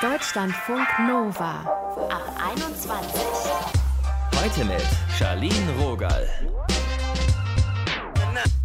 [0.00, 1.60] Deutschlandfunk Nova
[2.08, 3.20] ab 21.
[4.40, 4.86] Heute mit
[5.18, 6.26] Charlene Rogal.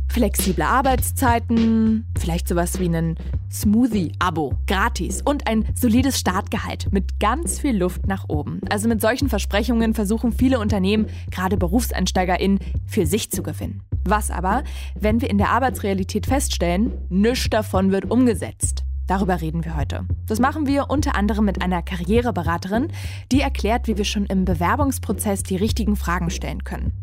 [0.10, 3.16] Flexible Arbeitszeiten, vielleicht sowas wie ein
[3.52, 8.62] Smoothie-Abo, gratis und ein solides Startgehalt mit ganz viel Luft nach oben.
[8.70, 13.82] Also mit solchen Versprechungen versuchen viele Unternehmen, gerade BerufseinsteigerInnen, für sich zu gewinnen.
[14.06, 14.64] Was aber,
[15.00, 18.83] wenn wir in der Arbeitsrealität feststellen, nichts davon wird umgesetzt?
[19.08, 20.06] Darüber reden wir heute.
[20.28, 22.88] Das machen wir unter anderem mit einer Karriereberaterin,
[23.32, 26.94] die erklärt, wie wir schon im Bewerbungsprozess die richtigen Fragen stellen können.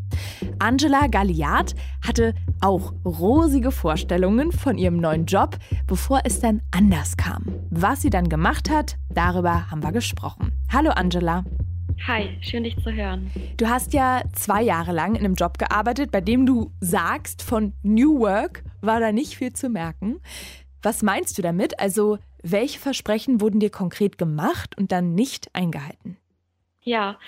[0.58, 1.74] Angela Galliard
[2.06, 7.44] hatte auch rosige Vorstellungen von ihrem neuen Job, bevor es dann anders kam.
[7.70, 10.52] Was sie dann gemacht hat, darüber haben wir gesprochen.
[10.72, 11.44] Hallo Angela.
[12.06, 13.30] Hi, schön dich zu hören.
[13.58, 17.74] Du hast ja zwei Jahre lang in einem Job gearbeitet, bei dem du sagst, von
[17.82, 20.16] New Work war da nicht viel zu merken.
[20.82, 21.78] Was meinst du damit?
[21.78, 26.16] Also, welche Versprechen wurden dir konkret gemacht und dann nicht eingehalten?
[26.82, 27.18] Ja,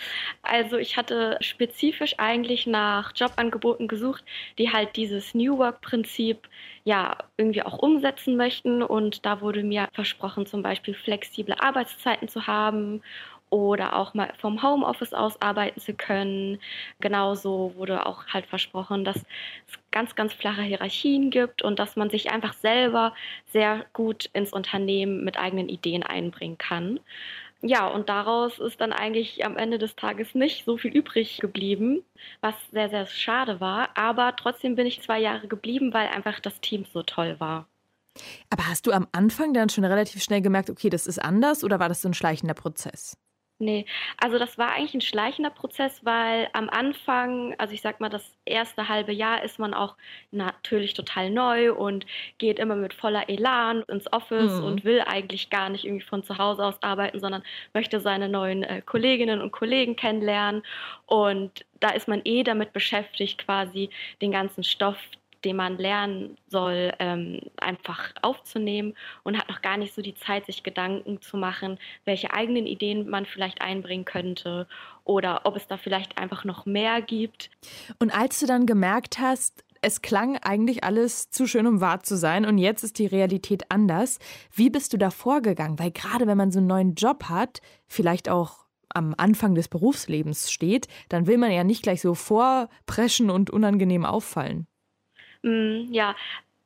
[0.41, 4.25] also ich hatte spezifisch eigentlich nach Jobangeboten gesucht,
[4.57, 6.49] die halt dieses New Work-Prinzip
[6.85, 8.83] ja irgendwie auch umsetzen möchten.
[8.83, 13.03] Und da wurde mir versprochen, zum Beispiel flexible Arbeitszeiten zu haben
[13.53, 16.59] oder auch mal vom Homeoffice aus arbeiten zu können.
[17.01, 22.09] Genauso wurde auch halt versprochen, dass es ganz, ganz flache Hierarchien gibt und dass man
[22.09, 23.15] sich einfach selber
[23.47, 26.99] sehr gut ins Unternehmen mit eigenen Ideen einbringen kann.
[27.61, 32.03] Ja, und daraus ist dann eigentlich am Ende des Tages nicht so viel übrig geblieben,
[32.41, 33.91] was sehr, sehr schade war.
[33.97, 37.69] Aber trotzdem bin ich zwei Jahre geblieben, weil einfach das Team so toll war.
[38.51, 41.79] Aber hast du am Anfang dann schon relativ schnell gemerkt, okay, das ist anders oder
[41.79, 43.17] war das so ein schleichender Prozess?
[43.63, 43.87] Nee,
[44.21, 48.37] also das war eigentlich ein schleichender Prozess, weil am Anfang, also ich sag mal, das
[48.45, 49.95] erste halbe Jahr ist man auch
[50.33, 52.05] natürlich total neu und
[52.39, 54.65] geht immer mit voller Elan ins Office mhm.
[54.65, 58.65] und will eigentlich gar nicht irgendwie von zu Hause aus arbeiten, sondern möchte seine neuen
[58.65, 60.65] äh, Kolleginnen und Kollegen kennenlernen.
[61.07, 64.99] Und da ist man eh damit beschäftigt, quasi den ganzen Stoff,
[65.45, 70.47] den man lernen soll, ähm, einfach aufzunehmen und hat noch gar nicht so die Zeit,
[70.47, 74.67] sich Gedanken zu machen, welche eigenen Ideen man vielleicht einbringen könnte
[75.05, 77.51] oder ob es da vielleicht einfach noch mehr gibt.
[77.99, 82.17] Und als du dann gemerkt hast, es klang eigentlich alles zu schön, um wahr zu
[82.17, 84.21] sein und jetzt ist die Realität anders.
[84.55, 85.79] Wie bist du da vorgegangen?
[85.79, 88.63] Weil gerade wenn man so einen neuen Job hat, vielleicht auch
[88.95, 94.05] am Anfang des Berufslebens steht, dann will man ja nicht gleich so vorpreschen und unangenehm
[94.05, 94.67] auffallen.
[95.43, 96.15] Mm, ja,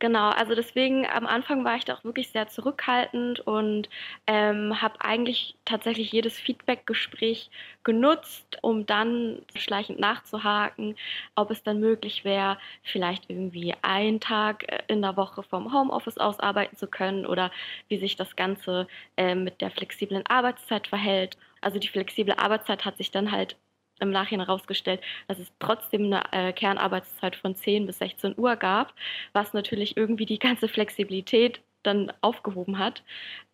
[0.00, 3.88] Genau, also deswegen am Anfang war ich da auch wirklich sehr zurückhaltend und
[4.26, 7.50] ähm, habe eigentlich tatsächlich jedes Feedback-Gespräch
[7.82, 10.96] genutzt, um dann schleichend nachzuhaken,
[11.34, 16.18] ob es dann möglich wäre, vielleicht irgendwie einen Tag äh, in der Woche vom Homeoffice
[16.18, 17.50] aus arbeiten zu können oder
[17.88, 21.38] wie sich das Ganze äh, mit der flexiblen Arbeitszeit verhält.
[21.62, 23.56] Also die flexible Arbeitszeit hat sich dann halt
[24.00, 28.94] im Nachhinein herausgestellt, dass es trotzdem eine äh, Kernarbeitszeit von 10 bis 16 Uhr gab,
[29.32, 33.02] was natürlich irgendwie die ganze Flexibilität dann aufgehoben hat.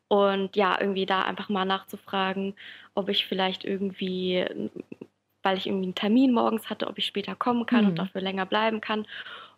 [0.09, 2.55] Und ja, irgendwie da einfach mal nachzufragen,
[2.95, 4.45] ob ich vielleicht irgendwie,
[5.43, 7.91] weil ich irgendwie einen Termin morgens hatte, ob ich später kommen kann mhm.
[7.91, 9.07] und dafür länger bleiben kann.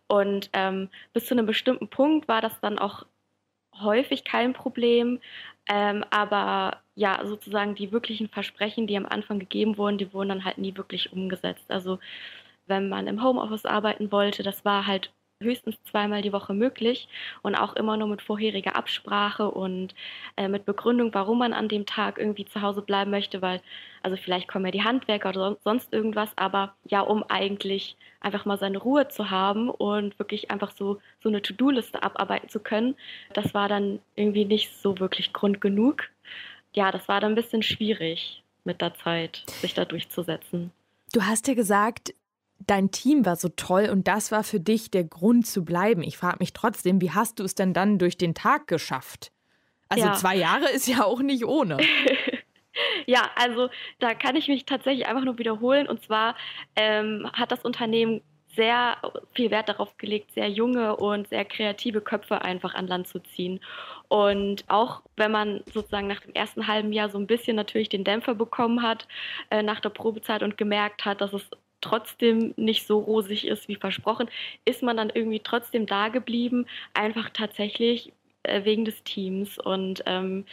[0.06, 3.04] Und ähm, bis zu einem bestimmten Punkt war das dann auch
[3.80, 5.18] häufig kein Problem.
[5.68, 10.44] Ähm, aber ja, sozusagen die wirklichen Versprechen, die am Anfang gegeben wurden, die wurden dann
[10.44, 11.70] halt nie wirklich umgesetzt.
[11.70, 11.98] Also
[12.66, 17.08] wenn man im Homeoffice arbeiten wollte, das war halt höchstens zweimal die Woche möglich
[17.42, 19.94] und auch immer nur mit vorheriger Absprache und
[20.36, 23.60] äh, mit Begründung, warum man an dem Tag irgendwie zu Hause bleiben möchte, weil
[24.04, 28.58] also vielleicht kommen ja die Handwerker oder sonst irgendwas, aber ja, um eigentlich einfach mal
[28.58, 32.96] seine Ruhe zu haben und wirklich einfach so so eine To-Do-Liste abarbeiten zu können,
[33.32, 36.04] das war dann irgendwie nicht so wirklich Grund genug.
[36.74, 40.70] Ja, das war dann ein bisschen schwierig mit der Zeit, sich da durchzusetzen.
[41.12, 42.12] Du hast ja gesagt,
[42.66, 46.02] dein Team war so toll und das war für dich der Grund zu bleiben.
[46.02, 49.30] Ich frage mich trotzdem, wie hast du es denn dann durch den Tag geschafft?
[49.88, 50.14] Also ja.
[50.14, 51.78] zwei Jahre ist ja auch nicht ohne.
[53.06, 53.68] ja, also
[53.98, 55.88] da kann ich mich tatsächlich einfach nur wiederholen.
[55.88, 56.36] Und zwar
[56.76, 58.22] ähm, hat das Unternehmen
[58.54, 58.96] sehr
[59.34, 63.60] viel Wert darauf gelegt, sehr junge und sehr kreative Köpfe einfach an Land zu ziehen.
[64.08, 68.04] Und auch wenn man sozusagen nach dem ersten halben Jahr so ein bisschen natürlich den
[68.04, 69.08] Dämpfer bekommen hat
[69.50, 73.76] äh, nach der Probezeit und gemerkt hat, dass es trotzdem nicht so rosig ist wie
[73.76, 74.28] versprochen,
[74.64, 78.12] ist man dann irgendwie trotzdem da geblieben, einfach tatsächlich
[78.44, 79.58] äh, wegen des Teams.
[79.58, 80.46] Und ähm,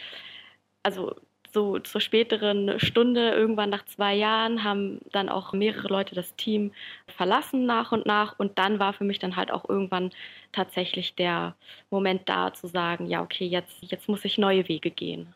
[0.82, 1.14] also
[1.52, 6.72] so zur späteren Stunde, irgendwann nach zwei Jahren, haben dann auch mehrere Leute das Team
[7.06, 8.38] verlassen nach und nach.
[8.38, 10.10] Und dann war für mich dann halt auch irgendwann
[10.52, 11.54] tatsächlich der
[11.90, 15.34] Moment da zu sagen, ja, okay, jetzt, jetzt muss ich neue Wege gehen.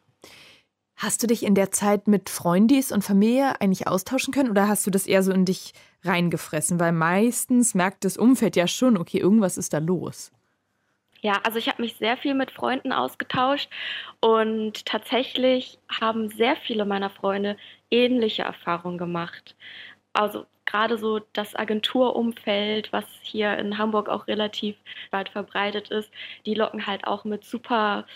[0.97, 4.87] Hast du dich in der Zeit mit Freundis und Familie eigentlich austauschen können oder hast
[4.87, 6.81] du das eher so in dich reingefressen?
[6.81, 10.33] Weil meistens merkt das Umfeld ja schon, okay, irgendwas ist da los.
[11.27, 13.69] Ja, also ich habe mich sehr viel mit Freunden ausgetauscht
[14.21, 17.57] und tatsächlich haben sehr viele meiner Freunde
[17.91, 19.57] ähnliche Erfahrungen gemacht.
[20.13, 24.77] Also gerade so das Agenturumfeld, was hier in Hamburg auch relativ
[25.11, 26.13] weit verbreitet ist,
[26.47, 28.07] die locken halt auch mit super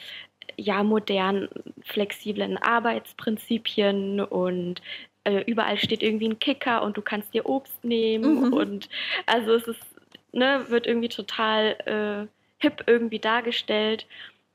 [0.56, 1.48] ja, modernen,
[1.82, 4.82] flexiblen Arbeitsprinzipien und
[5.24, 8.52] äh, überall steht irgendwie ein Kicker und du kannst dir Obst nehmen mhm.
[8.52, 8.88] und
[9.26, 9.82] also es ist,
[10.30, 14.06] ne, wird irgendwie total äh, hip irgendwie dargestellt.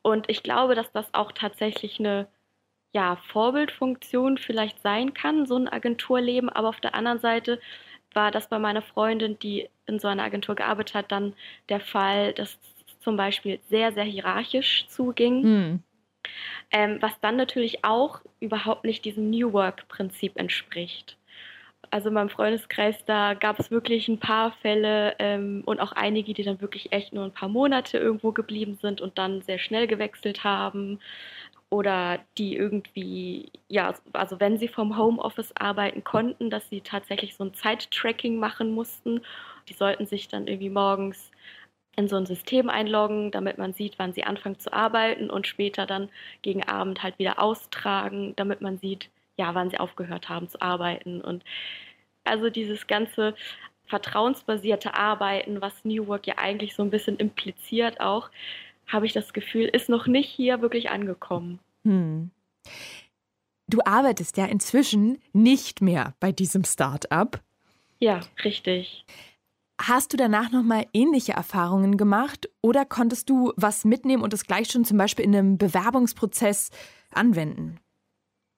[0.01, 2.27] Und ich glaube, dass das auch tatsächlich eine
[2.93, 6.49] ja, Vorbildfunktion vielleicht sein kann, so ein Agenturleben.
[6.49, 7.59] Aber auf der anderen Seite
[8.13, 11.33] war das bei meiner Freundin, die in so einer Agentur gearbeitet hat, dann
[11.69, 12.57] der Fall, dass
[13.01, 15.43] zum Beispiel sehr, sehr hierarchisch zuging.
[15.43, 15.83] Hm.
[16.71, 21.17] Ähm, was dann natürlich auch überhaupt nicht diesem New Work-Prinzip entspricht
[21.95, 26.33] also in meinem Freundeskreis, da gab es wirklich ein paar Fälle ähm, und auch einige,
[26.33, 29.87] die dann wirklich echt nur ein paar Monate irgendwo geblieben sind und dann sehr schnell
[29.87, 30.99] gewechselt haben.
[31.69, 37.45] Oder die irgendwie, ja, also wenn sie vom Homeoffice arbeiten konnten, dass sie tatsächlich so
[37.45, 39.21] ein Zeittracking machen mussten.
[39.69, 41.31] Die sollten sich dann irgendwie morgens
[41.95, 45.85] in so ein System einloggen, damit man sieht, wann sie anfangen zu arbeiten und später
[45.85, 46.09] dann
[46.41, 51.21] gegen Abend halt wieder austragen, damit man sieht, ja, wann sie aufgehört haben zu arbeiten.
[51.21, 51.43] Und
[52.23, 53.35] also dieses ganze
[53.85, 58.29] vertrauensbasierte Arbeiten, was New Work ja eigentlich so ein bisschen impliziert auch,
[58.87, 61.59] habe ich das Gefühl, ist noch nicht hier wirklich angekommen.
[61.83, 62.31] Hm.
[63.67, 67.41] Du arbeitest ja inzwischen nicht mehr bei diesem Start-up.
[67.99, 69.05] Ja, richtig.
[69.81, 74.69] Hast du danach nochmal ähnliche Erfahrungen gemacht oder konntest du was mitnehmen und es gleich
[74.69, 76.69] schon zum Beispiel in einem Bewerbungsprozess
[77.11, 77.79] anwenden?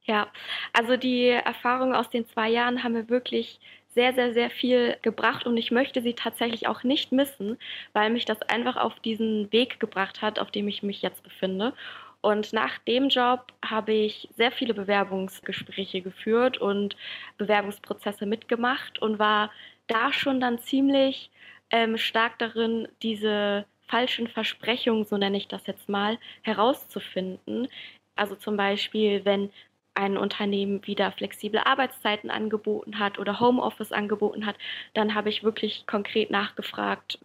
[0.08, 0.32] Ja,
[0.74, 3.60] also die Erfahrungen aus den zwei Jahren haben mir wirklich
[3.94, 7.58] sehr, sehr, sehr viel gebracht und ich möchte sie tatsächlich auch nicht missen,
[7.94, 11.74] weil mich das einfach auf diesen Weg gebracht hat, auf dem ich mich jetzt befinde.
[12.22, 16.96] Und nach dem Job habe ich sehr viele Bewerbungsgespräche geführt und
[17.38, 19.52] Bewerbungsprozesse mitgemacht und war
[19.88, 21.32] da schon dann ziemlich
[21.70, 27.68] ähm, stark darin, diese falschen Versprechungen, so nenne ich das jetzt mal, herauszufinden.
[28.16, 29.52] Also zum Beispiel, wenn
[29.98, 34.56] ein Unternehmen wieder flexible Arbeitszeiten angeboten hat oder Homeoffice angeboten hat,
[34.94, 37.20] dann habe ich wirklich konkret nachgefragt,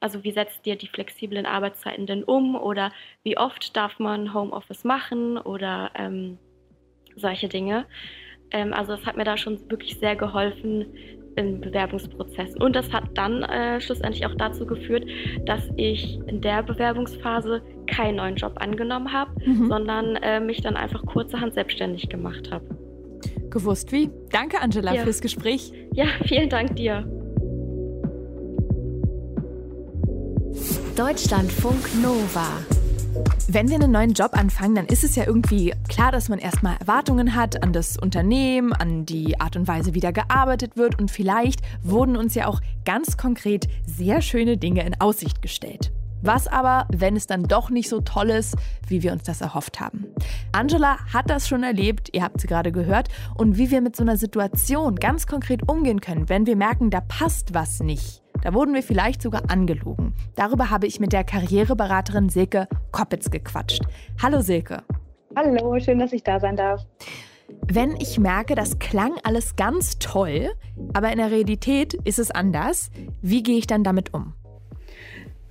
[0.00, 2.92] also wie setzt ihr die flexiblen Arbeitszeiten denn um oder
[3.22, 6.38] wie oft darf man Homeoffice machen oder ähm,
[7.16, 7.86] solche Dinge.
[8.50, 10.86] Ähm, also es hat mir da schon wirklich sehr geholfen,
[11.36, 12.60] in Bewerbungsprozessen.
[12.62, 15.04] Und das hat dann äh, schlussendlich auch dazu geführt,
[15.44, 19.68] dass ich in der Bewerbungsphase keinen neuen Job angenommen habe, mhm.
[19.68, 22.64] sondern äh, mich dann einfach kurzerhand selbstständig gemacht habe.
[23.50, 24.10] Gewusst wie.
[24.30, 25.02] Danke, Angela, ja.
[25.02, 25.72] fürs Gespräch.
[25.92, 27.04] Ja, vielen Dank dir.
[30.96, 32.48] Deutschlandfunk Nova.
[33.48, 36.76] Wenn wir einen neuen Job anfangen, dann ist es ja irgendwie klar, dass man erstmal
[36.78, 41.10] Erwartungen hat an das Unternehmen, an die Art und Weise, wie da gearbeitet wird und
[41.10, 45.92] vielleicht wurden uns ja auch ganz konkret sehr schöne Dinge in Aussicht gestellt.
[46.22, 48.56] Was aber, wenn es dann doch nicht so toll ist,
[48.88, 50.06] wie wir uns das erhofft haben?
[50.50, 54.02] Angela hat das schon erlebt, ihr habt sie gerade gehört, und wie wir mit so
[54.02, 58.22] einer Situation ganz konkret umgehen können, wenn wir merken, da passt was nicht.
[58.46, 60.14] Da wurden wir vielleicht sogar angelogen.
[60.36, 63.82] Darüber habe ich mit der Karriereberaterin Silke Koppitz gequatscht.
[64.22, 64.84] Hallo Silke.
[65.34, 66.86] Hallo, schön, dass ich da sein darf.
[67.66, 70.52] Wenn ich merke, das klang alles ganz toll,
[70.94, 74.34] aber in der Realität ist es anders, wie gehe ich dann damit um?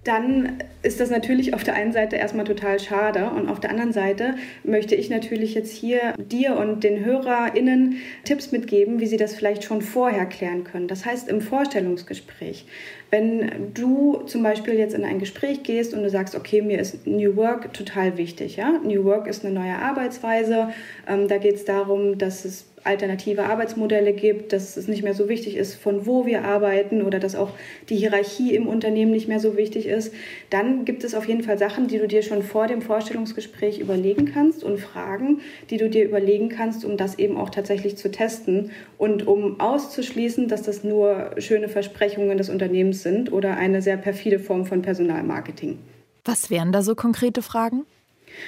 [0.05, 3.91] Dann ist das natürlich auf der einen Seite erstmal total schade und auf der anderen
[3.91, 9.33] Seite möchte ich natürlich jetzt hier dir und den HörerInnen Tipps mitgeben, wie sie das
[9.35, 10.87] vielleicht schon vorher klären können.
[10.87, 12.67] Das heißt im Vorstellungsgespräch.
[13.09, 17.07] Wenn du zum Beispiel jetzt in ein Gespräch gehst und du sagst, okay, mir ist
[17.07, 18.57] New Work total wichtig.
[18.57, 18.79] Ja?
[18.83, 20.69] New Work ist eine neue Arbeitsweise.
[21.07, 25.27] Ähm, da geht es darum, dass es alternative Arbeitsmodelle gibt, dass es nicht mehr so
[25.27, 27.49] wichtig ist, von wo wir arbeiten oder dass auch
[27.89, 30.13] die Hierarchie im Unternehmen nicht mehr so wichtig ist,
[30.49, 34.25] dann gibt es auf jeden Fall Sachen, die du dir schon vor dem Vorstellungsgespräch überlegen
[34.25, 38.71] kannst und Fragen, die du dir überlegen kannst, um das eben auch tatsächlich zu testen
[38.97, 44.39] und um auszuschließen, dass das nur schöne Versprechungen des Unternehmens sind oder eine sehr perfide
[44.39, 45.79] Form von Personalmarketing.
[46.23, 47.85] Was wären da so konkrete Fragen?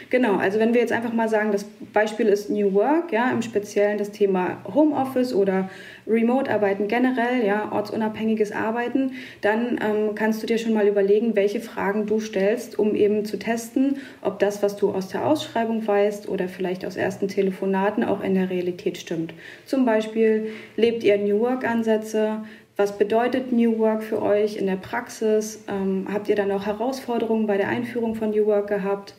[0.10, 3.42] Genau, also wenn wir jetzt einfach mal sagen, das Beispiel ist New Work, ja, im
[3.42, 5.70] Speziellen das Thema Homeoffice oder
[6.08, 12.06] Remote-Arbeiten generell, ja, ortsunabhängiges Arbeiten, dann ähm, kannst du dir schon mal überlegen, welche Fragen
[12.06, 16.48] du stellst, um eben zu testen, ob das, was du aus der Ausschreibung weißt oder
[16.48, 19.34] vielleicht aus ersten Telefonaten auch in der Realität stimmt.
[19.66, 22.44] Zum Beispiel, lebt ihr New Work-Ansätze?
[22.78, 25.64] Was bedeutet New Work für euch in der Praxis?
[25.68, 29.16] Ähm, habt ihr dann auch Herausforderungen bei der Einführung von New Work gehabt?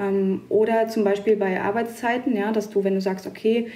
[0.00, 3.68] Ähm, oder zum Beispiel bei Arbeitszeiten, ja, dass du, wenn du sagst, okay,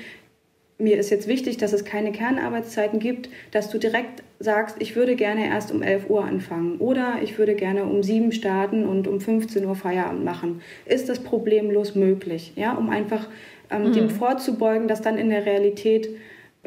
[0.79, 5.15] mir ist jetzt wichtig, dass es keine Kernarbeitszeiten gibt, dass du direkt sagst, ich würde
[5.15, 9.21] gerne erst um 11 Uhr anfangen oder ich würde gerne um 7 starten und um
[9.21, 10.63] 15 Uhr Feierabend machen.
[10.85, 12.53] Ist das problemlos möglich?
[12.57, 13.29] Ja, um einfach
[13.71, 13.93] ähm, mhm.
[13.93, 16.09] dem vorzubeugen, dass dann in der Realität,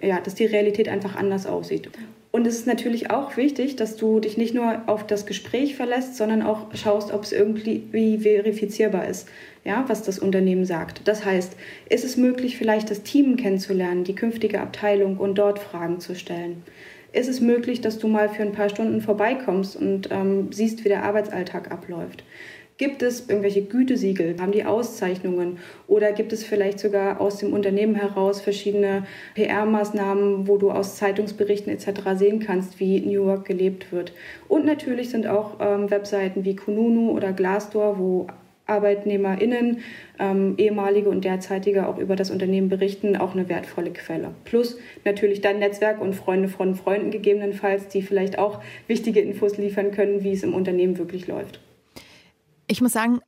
[0.01, 1.89] ja, dass die Realität einfach anders aussieht.
[2.31, 6.17] Und es ist natürlich auch wichtig, dass du dich nicht nur auf das Gespräch verlässt,
[6.17, 9.27] sondern auch schaust, ob es irgendwie verifizierbar ist,
[9.63, 11.01] ja, was das Unternehmen sagt.
[11.05, 11.55] Das heißt,
[11.89, 16.63] ist es möglich, vielleicht das Team kennenzulernen, die künftige Abteilung und dort Fragen zu stellen?
[17.13, 20.89] Ist es möglich, dass du mal für ein paar Stunden vorbeikommst und ähm, siehst, wie
[20.89, 22.23] der Arbeitsalltag abläuft?
[22.77, 24.35] Gibt es irgendwelche Gütesiegel?
[24.39, 25.57] Haben die Auszeichnungen?
[25.87, 31.73] Oder gibt es vielleicht sogar aus dem Unternehmen heraus verschiedene PR-Maßnahmen, wo du aus Zeitungsberichten
[31.73, 32.01] etc.
[32.13, 34.13] sehen kannst, wie New York gelebt wird?
[34.47, 38.27] Und natürlich sind auch ähm, Webseiten wie Kununu oder Glassdoor, wo
[38.67, 39.79] ArbeitnehmerInnen,
[40.19, 44.35] ähm, ehemalige und derzeitige auch über das Unternehmen berichten, auch eine wertvolle Quelle.
[44.45, 49.89] Plus natürlich dein Netzwerk und Freunde von Freunden gegebenenfalls, die vielleicht auch wichtige Infos liefern
[49.91, 51.59] können, wie es im Unternehmen wirklich läuft.
[52.69, 53.21] Ich muss sagen,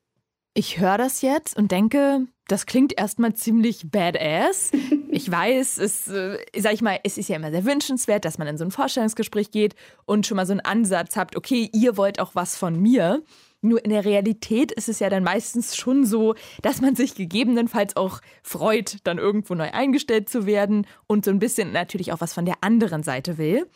[0.53, 4.71] ich höre das jetzt und denke, das klingt erstmal ziemlich badass.
[5.11, 8.47] Ich weiß, es, äh, sag ich mal, es ist ja immer sehr wünschenswert, dass man
[8.47, 9.73] in so ein Vorstellungsgespräch geht
[10.05, 13.23] und schon mal so einen Ansatz habt, okay, ihr wollt auch was von mir.
[13.61, 17.97] Nur in der Realität ist es ja dann meistens schon so, dass man sich gegebenenfalls
[17.97, 22.33] auch freut, dann irgendwo neu eingestellt zu werden und so ein bisschen natürlich auch was
[22.33, 23.67] von der anderen Seite will.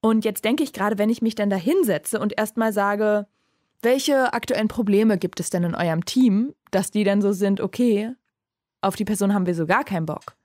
[0.00, 3.26] Und jetzt denke ich gerade, wenn ich mich dann da hinsetze und erstmal sage,
[3.82, 8.12] welche aktuellen Probleme gibt es denn in eurem Team, dass die dann so sind, okay,
[8.80, 10.36] auf die Person haben wir so gar keinen Bock?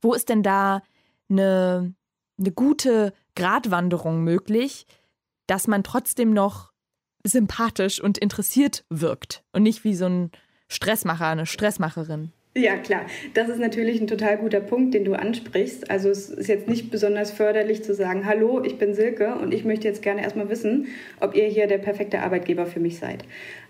[0.00, 0.82] Wo ist denn da
[1.28, 1.94] eine,
[2.38, 4.86] eine gute Gratwanderung möglich,
[5.46, 6.72] dass man trotzdem noch
[7.24, 10.30] sympathisch und interessiert wirkt und nicht wie so ein
[10.68, 12.32] Stressmacher, eine Stressmacherin?
[12.58, 13.04] Ja, klar.
[13.34, 15.90] Das ist natürlich ein total guter Punkt, den du ansprichst.
[15.90, 19.66] Also es ist jetzt nicht besonders förderlich zu sagen, hallo, ich bin Silke und ich
[19.66, 20.86] möchte jetzt gerne erstmal wissen,
[21.20, 23.24] ob ihr hier der perfekte Arbeitgeber für mich seid.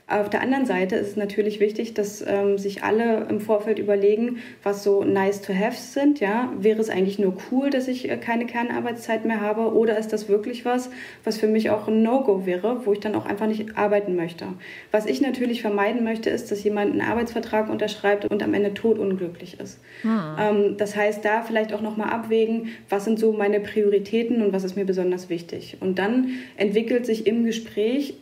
[0.09, 4.39] Auf der anderen Seite ist es natürlich wichtig, dass ähm, sich alle im Vorfeld überlegen,
[4.63, 6.21] was so nice to have sind.
[6.21, 10.13] Ja, wäre es eigentlich nur cool, dass ich äh, keine Kernarbeitszeit mehr habe, oder ist
[10.13, 10.91] das wirklich was,
[11.25, 14.47] was für mich auch ein No-Go wäre, wo ich dann auch einfach nicht arbeiten möchte?
[14.93, 19.59] Was ich natürlich vermeiden möchte, ist, dass jemand einen Arbeitsvertrag unterschreibt und am Ende totunglücklich
[19.59, 19.81] ist.
[20.03, 20.21] Hm.
[20.39, 24.53] Ähm, das heißt, da vielleicht auch noch mal abwägen, was sind so meine Prioritäten und
[24.53, 25.79] was ist mir besonders wichtig.
[25.81, 28.15] Und dann entwickelt sich im Gespräch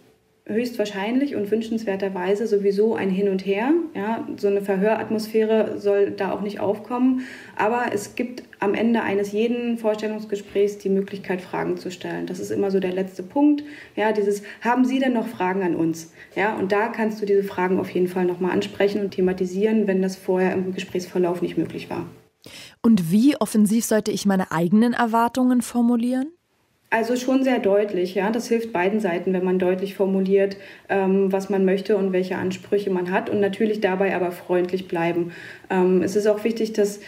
[0.47, 3.73] höchstwahrscheinlich und wünschenswerterweise sowieso ein Hin und Her.
[3.95, 7.23] Ja, so eine Verhöratmosphäre soll da auch nicht aufkommen.
[7.57, 12.27] Aber es gibt am Ende eines jeden Vorstellungsgesprächs die Möglichkeit, Fragen zu stellen.
[12.27, 13.65] Das ist immer so der letzte Punkt.
[13.97, 16.13] Ja, dieses, haben Sie denn noch Fragen an uns?
[16.37, 20.03] Ja, und da kannst du diese Fragen auf jeden Fall nochmal ansprechen und thematisieren, wenn
[20.03, 22.07] das vorher im Gesprächsverlauf nicht möglich war.
[22.83, 26.27] Und wie offensiv sollte ich meine eigenen Erwartungen formulieren?
[26.95, 28.31] Also schon sehr deutlich, ja.
[28.31, 30.57] Das hilft beiden Seiten, wenn man deutlich formuliert,
[30.89, 35.33] ähm, was man möchte und welche Ansprüche man hat und natürlich dabei aber freundlich bleiben.
[35.71, 37.01] Ähm, es ist auch wichtig, dass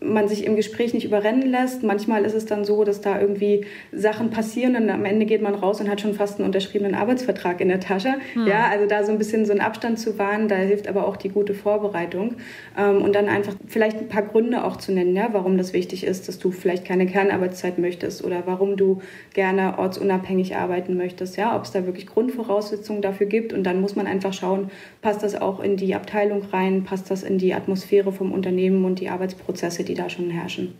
[0.00, 1.82] man sich im Gespräch nicht überrennen lässt.
[1.82, 5.54] Manchmal ist es dann so, dass da irgendwie Sachen passieren und am Ende geht man
[5.54, 8.14] raus und hat schon fast einen unterschriebenen Arbeitsvertrag in der Tasche.
[8.34, 8.46] Hm.
[8.46, 11.16] Ja, also da so ein bisschen so einen Abstand zu wahren, da hilft aber auch
[11.16, 12.36] die gute Vorbereitung.
[12.78, 16.04] Ähm, und dann einfach vielleicht ein paar Gründe auch zu nennen, ja, warum das wichtig
[16.04, 19.02] ist, dass du vielleicht keine Kernarbeitszeit möchtest oder warum du
[19.34, 21.36] gerne ortsunabhängig arbeiten möchtest.
[21.36, 23.52] Ja, ob es da wirklich Grundvoraussetzungen dafür gibt.
[23.52, 24.70] Und dann muss man einfach schauen,
[25.02, 29.00] passt das auch in die Abteilung rein, passt das in die Atmosphäre vom Unternehmen und
[29.00, 30.74] die Arbeitsprozesse, die da schon herrschen.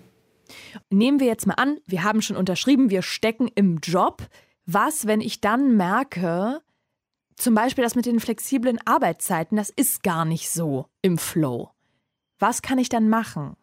[0.90, 4.26] Nehmen wir jetzt mal an, wir haben schon unterschrieben, wir stecken im Job.
[4.66, 6.60] Was, wenn ich dann merke,
[7.36, 11.70] zum Beispiel das mit den flexiblen Arbeitszeiten, das ist gar nicht so im Flow.
[12.38, 13.56] Was kann ich dann machen?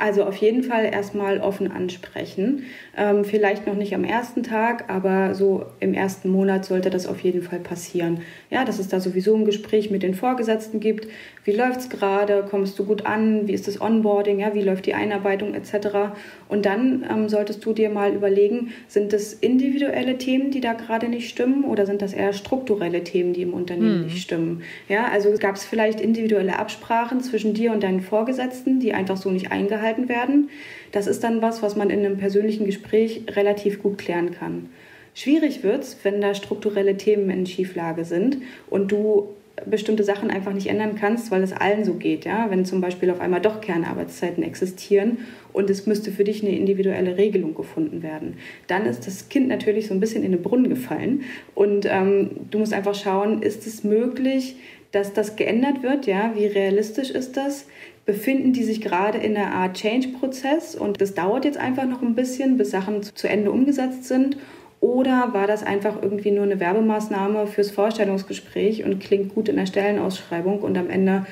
[0.00, 2.64] Also auf jeden Fall erstmal offen ansprechen.
[2.96, 7.20] Ähm, vielleicht noch nicht am ersten Tag, aber so im ersten Monat sollte das auf
[7.20, 8.22] jeden Fall passieren.
[8.48, 11.06] Ja, dass es da sowieso ein Gespräch mit den Vorgesetzten gibt.
[11.44, 12.46] Wie läuft es gerade?
[12.48, 13.46] Kommst du gut an?
[13.46, 14.40] Wie ist das Onboarding?
[14.40, 16.14] Ja, wie läuft die Einarbeitung etc.
[16.48, 21.08] Und dann ähm, solltest du dir mal überlegen, sind das individuelle Themen, die da gerade
[21.08, 24.04] nicht stimmen, oder sind das eher strukturelle Themen, die im Unternehmen hm.
[24.04, 24.62] nicht stimmen?
[24.88, 29.30] Ja, also gab es vielleicht individuelle Absprachen zwischen dir und deinen Vorgesetzten, die einfach so
[29.30, 30.50] nicht eingehalten gehalten werden.
[30.92, 34.68] Das ist dann was, was man in einem persönlichen Gespräch relativ gut klären kann.
[35.14, 39.28] Schwierig wird es, wenn da strukturelle Themen in Schieflage sind und du
[39.66, 42.24] bestimmte Sachen einfach nicht ändern kannst, weil es allen so geht.
[42.24, 42.46] Ja?
[42.48, 45.18] Wenn zum Beispiel auf einmal doch Kernarbeitszeiten existieren
[45.52, 49.88] und es müsste für dich eine individuelle Regelung gefunden werden, dann ist das Kind natürlich
[49.88, 53.84] so ein bisschen in den Brunnen gefallen und ähm, du musst einfach schauen, ist es
[53.84, 54.56] möglich,
[54.92, 56.06] dass das geändert wird?
[56.06, 56.32] Ja?
[56.34, 57.66] Wie realistisch ist das?
[58.04, 62.14] Befinden die sich gerade in einer Art Change-Prozess und das dauert jetzt einfach noch ein
[62.14, 64.36] bisschen, bis Sachen zu Ende umgesetzt sind?
[64.80, 69.66] Oder war das einfach irgendwie nur eine Werbemaßnahme fürs Vorstellungsgespräch und klingt gut in der
[69.66, 71.26] Stellenausschreibung und am Ende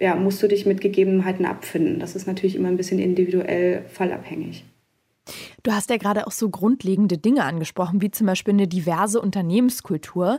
[0.00, 2.00] ja, musst du dich mit Gegebenheiten abfinden?
[2.00, 4.64] Das ist natürlich immer ein bisschen individuell fallabhängig.
[5.62, 10.38] Du hast ja gerade auch so grundlegende Dinge angesprochen, wie zum Beispiel eine diverse Unternehmenskultur.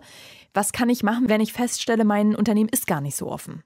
[0.53, 3.63] Was kann ich machen, wenn ich feststelle, mein Unternehmen ist gar nicht so offen?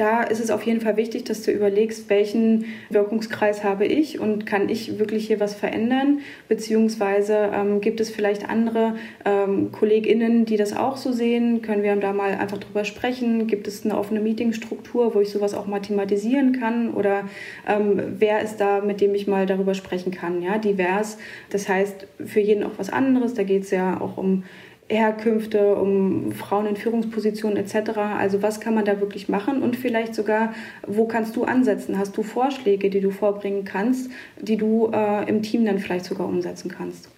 [0.00, 4.46] Da ist es auf jeden Fall wichtig, dass du überlegst, welchen Wirkungskreis habe ich und
[4.46, 8.94] kann ich wirklich hier was verändern, beziehungsweise ähm, gibt es vielleicht andere
[9.26, 13.68] ähm, KollegInnen, die das auch so sehen, können wir da mal einfach drüber sprechen, gibt
[13.68, 16.94] es eine offene Meetingstruktur, wo ich sowas auch mal thematisieren kann?
[16.94, 17.28] Oder
[17.68, 21.18] ähm, wer ist da, mit dem ich mal darüber sprechen kann, ja, divers,
[21.50, 24.44] das heißt für jeden auch was anderes, da geht es ja auch um
[24.90, 27.96] Herkünfte, um Frauen in Führungspositionen etc.
[27.96, 30.52] Also was kann man da wirklich machen und vielleicht sogar,
[30.86, 31.98] wo kannst du ansetzen?
[31.98, 36.26] Hast du Vorschläge, die du vorbringen kannst, die du äh, im Team dann vielleicht sogar
[36.26, 37.08] umsetzen kannst?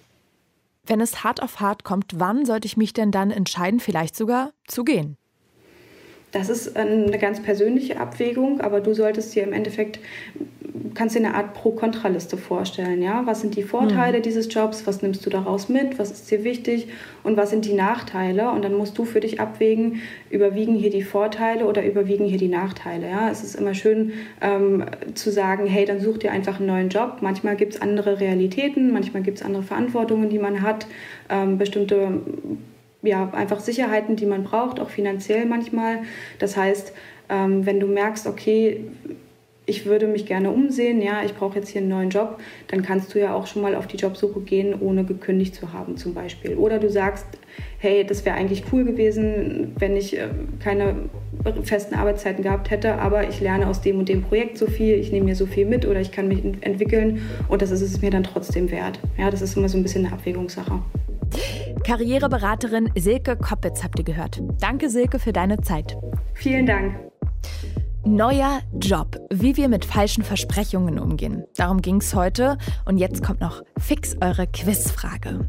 [0.85, 4.51] Wenn es hart auf hart kommt, wann sollte ich mich denn dann entscheiden, vielleicht sogar
[4.67, 5.17] zu gehen?
[6.33, 9.99] Das ist eine ganz persönliche Abwägung, aber du solltest dir im Endeffekt
[10.95, 13.01] kannst dir eine Art Pro-Kontra-Liste vorstellen.
[13.01, 13.23] Ja?
[13.25, 14.23] Was sind die Vorteile mhm.
[14.23, 14.85] dieses Jobs?
[14.85, 15.99] Was nimmst du daraus mit?
[15.99, 16.87] Was ist dir wichtig?
[17.23, 18.51] Und was sind die Nachteile?
[18.51, 22.47] Und dann musst du für dich abwägen, überwiegen hier die Vorteile oder überwiegen hier die
[22.47, 23.07] Nachteile.
[23.09, 23.29] Ja?
[23.29, 27.17] Es ist immer schön ähm, zu sagen, hey, dann such dir einfach einen neuen Job.
[27.21, 30.87] Manchmal gibt es andere Realitäten, manchmal gibt es andere Verantwortungen, die man hat,
[31.29, 32.21] ähm, bestimmte
[33.03, 35.99] ja, einfach Sicherheiten, die man braucht, auch finanziell manchmal.
[36.39, 36.93] Das heißt,
[37.29, 38.85] ähm, wenn du merkst, okay,
[39.65, 43.13] ich würde mich gerne umsehen, ja, ich brauche jetzt hier einen neuen Job, dann kannst
[43.13, 46.55] du ja auch schon mal auf die Jobsuche gehen, ohne gekündigt zu haben zum Beispiel.
[46.55, 47.25] Oder du sagst,
[47.79, 50.27] hey, das wäre eigentlich cool gewesen, wenn ich äh,
[50.61, 50.95] keine
[51.63, 55.11] festen Arbeitszeiten gehabt hätte, aber ich lerne aus dem und dem Projekt so viel, ich
[55.11, 58.11] nehme mir so viel mit oder ich kann mich entwickeln und das ist es mir
[58.11, 58.99] dann trotzdem wert.
[59.17, 60.79] Ja, das ist immer so ein bisschen eine Abwägungssache.
[61.83, 64.41] Karriereberaterin Silke Koppitz habt ihr gehört.
[64.59, 65.97] Danke, Silke, für deine Zeit.
[66.33, 66.95] Vielen Dank.
[68.05, 71.43] Neuer Job, wie wir mit falschen Versprechungen umgehen.
[71.55, 72.57] Darum ging es heute.
[72.85, 75.47] Und jetzt kommt noch fix eure Quizfrage.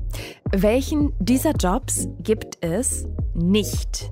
[0.53, 4.11] Welchen dieser Jobs gibt es nicht?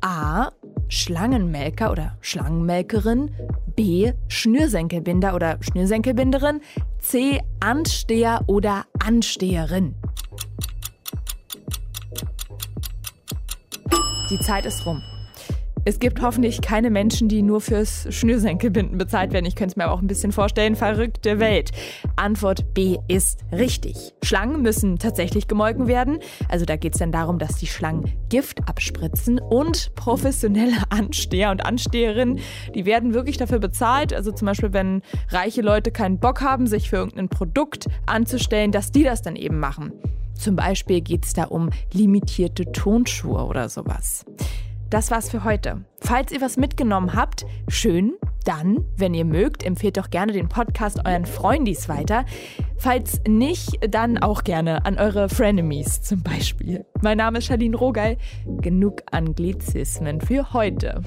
[0.00, 0.50] A.
[0.88, 3.30] Schlangenmelker oder Schlangenmelkerin.
[3.74, 4.12] B.
[4.28, 6.60] Schnürsenkelbinder oder Schnürsenkelbinderin.
[7.00, 7.40] C.
[7.60, 9.94] Ansteher oder Ansteherin.
[14.34, 15.00] Die Zeit ist rum.
[15.84, 19.46] Es gibt hoffentlich keine Menschen, die nur fürs Schnürsenkelbinden bezahlt werden.
[19.46, 20.74] Ich könnte es mir aber auch ein bisschen vorstellen.
[20.74, 21.70] Verrückte Welt.
[22.16, 24.12] Antwort B ist richtig.
[24.24, 26.18] Schlangen müssen tatsächlich gemolken werden.
[26.48, 31.64] Also da geht es dann darum, dass die Schlangen Gift abspritzen und professionelle Ansteher und
[31.64, 32.40] Ansteherinnen,
[32.74, 34.12] die werden wirklich dafür bezahlt.
[34.12, 38.90] Also zum Beispiel, wenn reiche Leute keinen Bock haben, sich für irgendein Produkt anzustellen, dass
[38.90, 39.92] die das dann eben machen.
[40.38, 44.24] Zum Beispiel geht es da um limitierte Tonschuhe oder sowas.
[44.90, 45.84] Das war's für heute.
[46.00, 48.14] Falls ihr was mitgenommen habt, schön.
[48.44, 52.26] Dann, wenn ihr mögt, empfehlt doch gerne den Podcast euren Freundis weiter.
[52.76, 56.84] Falls nicht, dann auch gerne an eure Frenemies zum Beispiel.
[57.00, 58.18] Mein Name ist Charlene Rogal.
[58.60, 61.02] Genug Anglizismen für heute.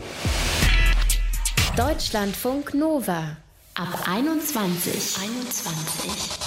[1.77, 3.37] Deutschlandfunk Nova.
[3.75, 5.15] Ab 21.
[5.21, 6.46] 21.